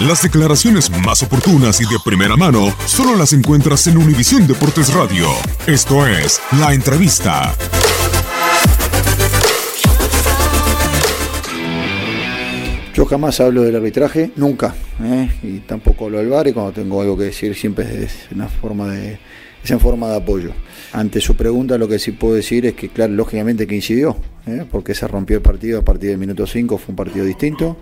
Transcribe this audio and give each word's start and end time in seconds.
Las 0.00 0.22
declaraciones 0.22 0.90
más 0.90 1.22
oportunas 1.22 1.80
y 1.80 1.84
de 1.84 1.98
primera 2.04 2.36
mano 2.36 2.70
solo 2.84 3.16
las 3.16 3.32
encuentras 3.32 3.86
en 3.86 3.96
Univisión 3.96 4.46
Deportes 4.46 4.92
Radio. 4.92 5.26
Esto 5.66 6.06
es 6.06 6.38
La 6.60 6.74
Entrevista. 6.74 7.54
Yo 12.92 13.06
jamás 13.06 13.40
hablo 13.40 13.62
del 13.62 13.74
arbitraje, 13.74 14.32
nunca, 14.36 14.74
¿eh? 15.02 15.30
y 15.42 15.60
tampoco 15.60 16.04
hablo 16.04 16.18
del 16.18 16.28
VAR 16.28 16.48
y 16.48 16.52
cuando 16.52 16.72
tengo 16.72 17.00
algo 17.00 17.16
que 17.16 17.24
decir 17.24 17.54
siempre 17.54 18.04
es 18.04 18.28
una 18.34 18.48
forma 18.48 18.88
de, 18.88 19.18
es 19.64 19.70
en 19.70 19.80
forma 19.80 20.10
de 20.10 20.16
apoyo. 20.16 20.52
Ante 20.92 21.22
su 21.22 21.36
pregunta 21.36 21.78
lo 21.78 21.88
que 21.88 21.98
sí 21.98 22.12
puedo 22.12 22.34
decir 22.34 22.66
es 22.66 22.74
que, 22.74 22.90
claro, 22.90 23.14
lógicamente 23.14 23.66
que 23.66 23.74
incidió, 23.74 24.16
¿eh? 24.46 24.64
porque 24.70 24.94
se 24.94 25.08
rompió 25.08 25.36
el 25.38 25.42
partido 25.42 25.80
a 25.80 25.82
partir 25.82 26.10
del 26.10 26.18
minuto 26.18 26.46
5, 26.46 26.76
fue 26.76 26.92
un 26.92 26.96
partido 26.96 27.24
distinto, 27.24 27.78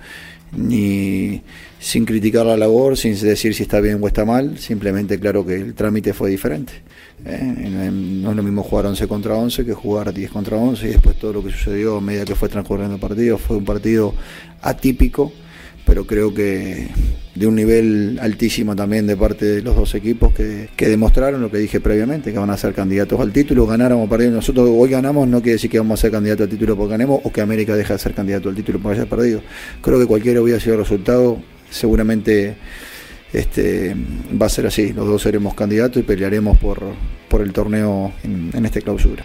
ni 0.53 1.43
sin 1.78 2.05
criticar 2.05 2.47
la 2.47 2.56
labor, 2.56 2.97
sin 2.97 3.19
decir 3.21 3.55
si 3.55 3.65
está 3.65 3.81
bien 3.81 3.99
o 4.03 4.06
está 4.06 4.25
mal, 4.25 4.59
simplemente 4.59 5.19
claro 5.19 5.44
que 5.44 5.56
el 5.56 5.75
trámite 5.75 6.12
fue 6.12 6.31
diferente. 6.31 6.72
¿eh? 7.27 7.91
No 7.93 8.31
es 8.31 8.37
lo 8.37 8.43
mismo 8.43 8.62
jugar 8.62 8.87
11 8.87 9.06
contra 9.06 9.34
11 9.34 9.65
que 9.65 9.75
jugar 9.75 10.12
10 10.12 10.31
contra 10.31 10.56
11 10.56 10.87
y 10.87 10.88
después 10.93 11.16
todo 11.19 11.34
lo 11.34 11.44
que 11.44 11.50
sucedió 11.50 11.97
a 11.97 12.00
medida 12.00 12.25
que 12.25 12.34
fue 12.34 12.49
transcurriendo 12.49 12.94
el 12.94 13.00
partido 13.00 13.38
fue 13.38 13.56
un 13.56 13.65
partido 13.65 14.15
atípico, 14.62 15.32
pero 15.84 16.06
creo 16.06 16.32
que 16.32 16.88
de 17.34 17.46
un 17.46 17.56
nivel 17.56 18.18
altísimo 18.22 18.76
también 18.76 19.06
de 19.06 19.16
parte 19.16 19.44
de 19.44 19.62
los 19.62 19.74
dos 19.74 19.94
equipos 19.94 20.32
que, 20.32 20.68
que 20.76 20.88
demostraron 20.88 21.40
lo 21.40 21.50
que 21.50 21.58
dije 21.58 21.80
previamente, 21.80 22.32
que 22.32 22.38
van 22.38 22.50
a 22.50 22.56
ser 22.56 22.74
candidatos 22.74 23.20
al 23.20 23.32
título, 23.32 23.66
ganáramos 23.66 24.06
o 24.06 24.08
perdieron. 24.08 24.36
Nosotros 24.36 24.70
hoy 24.72 24.90
ganamos, 24.90 25.26
no 25.26 25.38
quiere 25.40 25.54
decir 25.54 25.70
que 25.70 25.78
vamos 25.78 25.98
a 25.98 26.02
ser 26.02 26.12
candidatos 26.12 26.44
al 26.44 26.50
título 26.50 26.76
porque 26.76 26.92
ganemos 26.92 27.20
o 27.24 27.32
que 27.32 27.40
América 27.40 27.76
deja 27.76 27.94
de 27.94 27.98
ser 27.98 28.14
candidato 28.14 28.48
al 28.48 28.54
título 28.54 28.78
porque 28.78 29.00
haya 29.00 29.10
perdido. 29.10 29.42
Creo 29.80 29.98
que 29.98 30.06
cualquiera 30.06 30.40
hubiera 30.40 30.60
sido 30.60 30.74
el 30.74 30.80
resultado, 30.80 31.38
seguramente 31.70 32.56
este, 33.32 33.96
va 34.40 34.46
a 34.46 34.50
ser 34.50 34.66
así. 34.66 34.92
Los 34.92 35.06
dos 35.06 35.22
seremos 35.22 35.54
candidatos 35.54 36.00
y 36.00 36.04
pelearemos 36.04 36.56
por, 36.58 36.80
por 37.28 37.42
el 37.42 37.52
torneo 37.52 38.12
en, 38.22 38.50
en 38.54 38.64
esta 38.64 38.80
clausura. 38.80 39.24